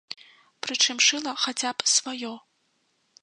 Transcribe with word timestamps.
Прычым 0.67 0.97
шыла 1.07 1.33
хаця 1.45 1.69
б 1.81 1.91
сваё. 1.95 2.31